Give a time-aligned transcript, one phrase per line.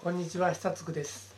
[0.00, 1.34] こんにちは久津です。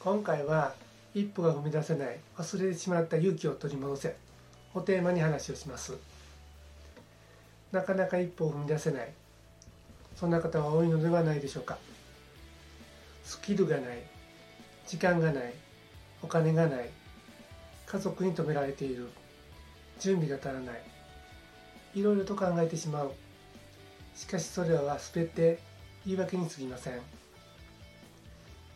[0.00, 0.74] 今回は
[1.14, 4.16] 一歩が踏み出せない忘れてしまった勇気を取り戻せ
[4.74, 5.96] をテーマに話をします。
[7.70, 9.12] なかなか一歩を踏み出せない
[10.16, 11.78] そんな方は多いのではないでしょうか。
[13.22, 13.98] スキルがない
[14.88, 15.54] 時間がない
[16.20, 16.90] お金がない
[17.86, 19.08] 家族に止められている
[20.00, 20.82] 準備が足らない
[21.94, 23.12] いろいろと考えてしまう。
[24.16, 25.60] しかしそれは全て
[26.04, 27.21] 言い訳に過ぎません。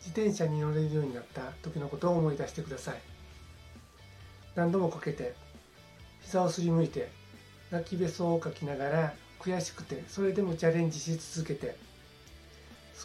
[0.07, 3.01] 自転車に乗れるようになった時のことを思い出してください。
[4.55, 5.35] 何度もこけて
[6.21, 7.09] 膝をすりむいて
[7.71, 11.75] 泣きべそをかきながら悔しくてそれでもチャレンジし続けて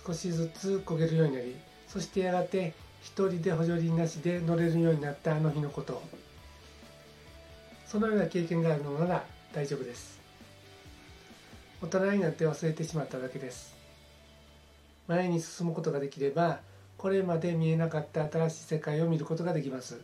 [0.06, 1.56] 少しずつ焦げるようになり
[1.88, 2.72] そしてやがて
[3.02, 6.00] 一人で補助輪なしで乗れるようになったあの日のこと。
[7.84, 10.20] そのような経験があるのなら大丈夫です。
[11.82, 13.74] 大人になって忘れてしまっただけです。
[15.08, 16.60] 前に進むことができれば
[17.02, 20.00] これまで見えなかった新しい世界を見ることができます。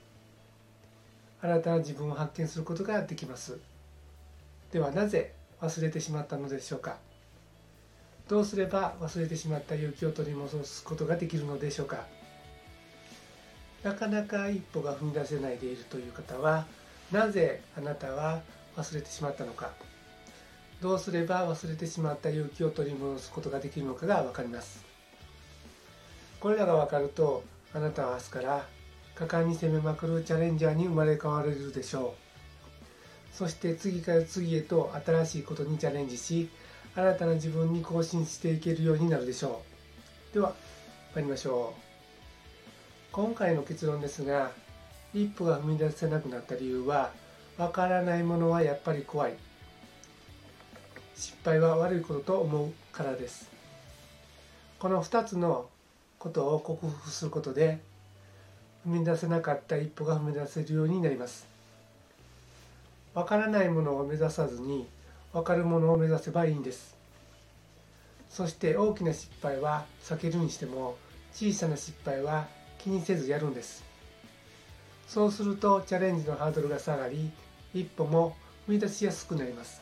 [1.41, 3.57] 新たな自分を発見することができます。
[4.73, 6.97] ではなぜ忘れてしまったのでしょうか。
[8.27, 12.05] どうすれば忘れてしまった勇気を取り戻すことができるのでしょうか。
[13.85, 16.67] なかなか一歩が踏み出せないでいるという方は
[17.13, 18.41] なぜあなたは
[18.77, 19.71] 忘れてしまったのか。
[20.83, 24.98] どうすれば忘れてしまった勇気を取り戻すことができるのかが分かります。
[26.41, 27.43] これらが分かると
[27.75, 28.67] あなたは明日から
[29.17, 32.15] 果敢に攻めまくるチャレンジャーに生まれ変われるでしょ
[33.33, 33.37] う。
[33.37, 36.49] そして次から次へと新しいことにチャレンジし
[36.95, 39.63] 新たな自分に更新していけるようになるでしょ
[40.33, 40.35] う。
[40.35, 40.55] では
[41.15, 41.81] 参りましょう。
[43.11, 44.53] 今回の結論ですが
[45.13, 47.11] 一歩が踏み出せなくなった理由は
[47.57, 49.35] わからないものはやっぱり怖い。
[51.17, 53.51] 失敗は悪いことと思うからです。
[54.79, 55.69] この2つの
[56.19, 57.79] ことを克服することで
[58.87, 61.47] 踏み出せなかった一歩が踏み出せるようになります。
[63.15, 64.87] わからないものを目指さずに
[65.33, 66.97] わかるものを目指せばいいんです。
[68.31, 70.97] そして大きな失敗は避けるにしても
[71.33, 72.47] 小さな失敗は
[72.79, 73.85] 気にせずやるんです。
[75.07, 77.31] そうするとチャレンジのハードルが下がり
[77.75, 78.37] 一歩も
[78.69, 79.81] 踏み出しやすくなります。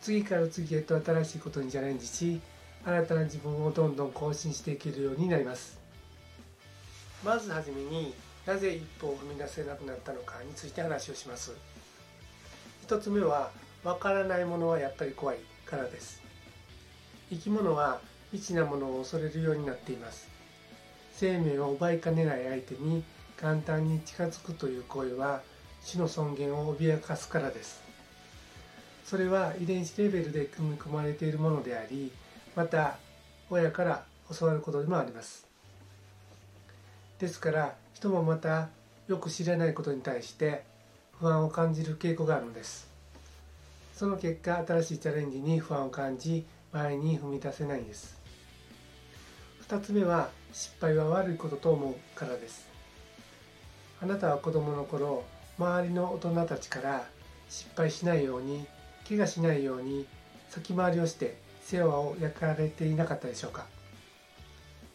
[0.00, 2.40] 次から次へと新しいことにチャレンジし
[2.84, 5.78] 新たな自分をどんどん更新していけるようになります。
[7.24, 8.14] まずはじめに
[8.46, 11.52] なぜ一歩を踏み出せなくなったのかについて話をします。
[12.82, 13.50] 一つ目は
[13.84, 16.22] わからないものはやっぱり怖いからです。
[17.28, 18.00] 生き物は
[18.32, 20.28] 未知なものを恐れるようになっています。
[21.14, 23.04] 生命を奪いかねない相手に
[23.36, 25.42] 簡単に近づくという行為は
[25.82, 27.82] 死の尊厳を脅かすからです。
[29.04, 32.12] それは遺伝子レベルで組み込まれているものであり
[32.56, 32.98] また
[33.48, 34.04] 親から
[34.38, 35.46] 教わることでもあります。
[37.18, 38.68] ですから人もまた
[39.08, 40.64] よく知らないことに対して
[41.18, 42.88] 不安を感じる傾向があるのです。
[43.94, 48.18] その結果新しいチャレンジに不安を感じ前に踏み出せないんです。
[49.68, 52.66] 2つ目は失敗は悪いことと思うからです。
[54.02, 55.24] あなたは子供の頃
[55.58, 57.04] 周りの大人たちから
[57.50, 58.66] 失敗しないように
[59.06, 60.06] 怪我しないように
[60.48, 63.66] 先回りをして世話を焼かれていなかったでしょうか。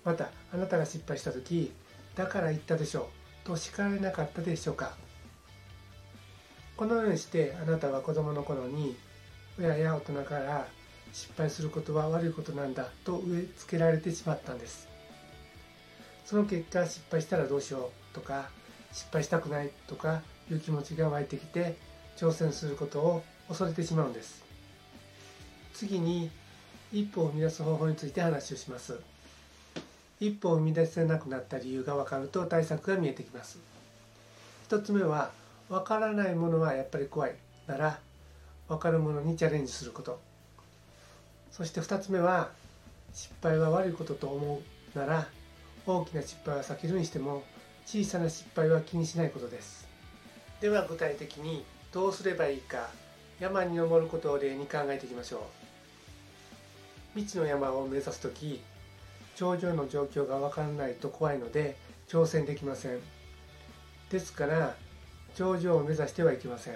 [0.03, 1.72] またあなたが失敗した時
[2.16, 3.09] だから言ったでしょ
[3.44, 3.48] う。
[3.48, 4.96] と叱られなかったでしょうか。
[6.78, 8.98] このようにしてあなたは子供の頃に
[9.58, 10.68] 親や大人から
[11.14, 14.88] 失敗することは悪いことなんだと植え付けられてしまったんです。
[16.25, 18.50] その結果失敗したらどうしようとか
[18.92, 20.22] 失敗したくないとか
[20.52, 21.78] いう気持ちが湧いてきて
[22.18, 24.44] 挑戦することを恐れてしまうんです。
[25.74, 26.31] 次に
[26.95, 28.97] 一歩を生み出す方法について話をします。
[30.22, 33.59] 一歩を生み出せなくなった理由が分かると対策が見えてきます。
[34.63, 35.31] 一つ目は
[35.67, 37.35] 分からないものはやっぱり怖い。
[37.67, 38.00] なら
[38.69, 40.22] 分かるものにチャレンジすること。
[41.51, 42.51] そして2つ目は
[43.13, 44.62] 失敗は悪いことと思
[44.95, 44.98] う。
[44.98, 45.27] なら
[45.86, 47.44] 大きな失敗は避けるにしても
[47.86, 49.86] 小さな失敗は気にしないことです。
[50.62, 52.88] では具体的にどうすればいいか
[53.41, 55.41] 山に登ることを例に考えていきましょう。
[57.15, 58.62] 未知の山を目指す時
[59.35, 61.77] 頂上の状況が分からないと怖いので
[62.09, 63.00] 挑戦できません。
[64.12, 64.75] ですから
[65.33, 66.73] 頂上を目指してはいけません。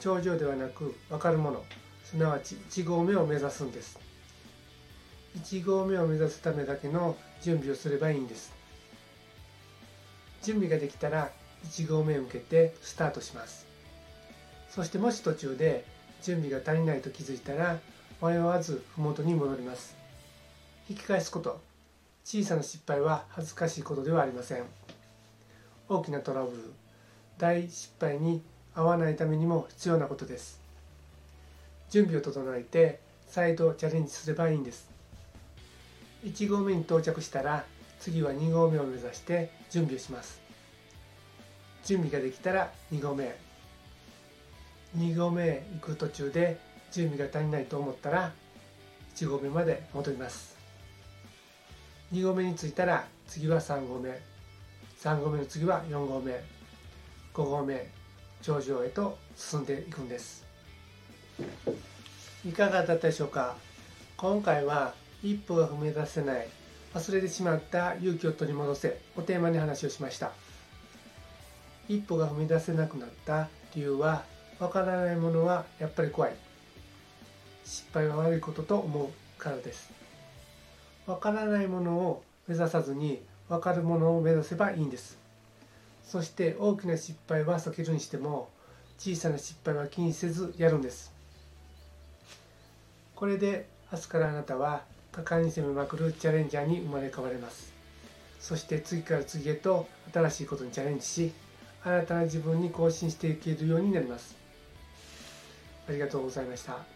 [0.00, 1.62] 頂上ではなく分かるもの。
[2.04, 3.98] すなわち1合目を目指すんです。
[5.42, 8.52] 1合目を目指すためだけの準備をすればいいんです。
[10.42, 11.30] 準備ができたら
[11.64, 13.66] 1合目へ向けてスタートします。
[14.70, 15.84] そしてもし途中で
[16.22, 17.78] 準備が足りないと気づいたら
[18.22, 19.94] 迷わず麓に戻ります。
[20.88, 21.60] 引き返すこと。
[22.24, 24.64] 小さな失敗は恥ずかしいことではありません。
[25.88, 26.72] 大きなトラブル。
[27.38, 28.42] 大失敗に
[28.74, 30.60] 遭わないためにも必要なことです。
[31.90, 34.88] 準備を整えて再度チャレンジすればいいんです。
[36.24, 37.64] 1合目に到着したら
[38.00, 40.40] 次は2合目を目指して準備をします。
[41.84, 43.36] 準備ができたら2合目。
[44.96, 46.58] 2合目行く途中で
[46.96, 48.32] 準備が足りないと思ったら
[49.14, 50.56] 1合目まで戻ります。
[52.10, 54.18] 2合目に着いたら次は3合目。
[55.02, 56.32] 3合目の次は4合目。
[57.34, 57.86] 5合目
[58.40, 60.46] 頂上へと進んでいくんです。
[62.46, 63.56] いかがだったでしょうか？
[64.16, 66.48] 今回は一歩が踏み出せない
[66.94, 70.32] 忘れてしまった勇気を取り戻せをテーマに話をしました。
[71.90, 74.24] 一歩が踏み出せなくなった理由は
[74.58, 76.45] わからないものはやっぱり怖い。
[77.66, 79.90] 失敗は悪いことと思うからです。
[81.06, 85.18] わからないものを目指さずにわかるものを目指せばいいんです。
[86.04, 88.48] そして大きな失敗は避けるにしても
[88.98, 91.12] 小さな失敗は気にせずやるんです。
[93.16, 97.72] これで明日からあなたは果敢に攻めまくるチャレンジャーに生まれ変われます。
[98.38, 101.32] そして次から次へと新しいことにチャレンジし
[101.82, 104.36] 新たな自分に更新していけるようになります。
[105.88, 106.95] ありがとうございました。